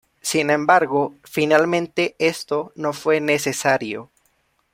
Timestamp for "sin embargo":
0.23-1.13